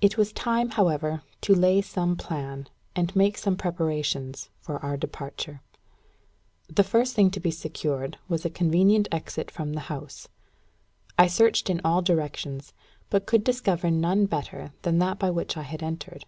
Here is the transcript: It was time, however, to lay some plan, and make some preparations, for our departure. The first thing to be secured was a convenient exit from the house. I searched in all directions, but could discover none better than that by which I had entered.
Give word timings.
It 0.00 0.16
was 0.16 0.32
time, 0.32 0.70
however, 0.70 1.20
to 1.42 1.54
lay 1.54 1.82
some 1.82 2.16
plan, 2.16 2.68
and 2.94 3.14
make 3.14 3.36
some 3.36 3.54
preparations, 3.54 4.48
for 4.62 4.82
our 4.82 4.96
departure. 4.96 5.60
The 6.70 6.82
first 6.82 7.14
thing 7.14 7.30
to 7.32 7.40
be 7.40 7.50
secured 7.50 8.16
was 8.30 8.46
a 8.46 8.48
convenient 8.48 9.08
exit 9.12 9.50
from 9.50 9.74
the 9.74 9.80
house. 9.92 10.28
I 11.18 11.26
searched 11.26 11.68
in 11.68 11.82
all 11.84 12.00
directions, 12.00 12.72
but 13.10 13.26
could 13.26 13.44
discover 13.44 13.90
none 13.90 14.24
better 14.24 14.72
than 14.80 15.00
that 15.00 15.18
by 15.18 15.28
which 15.30 15.58
I 15.58 15.64
had 15.64 15.82
entered. 15.82 16.24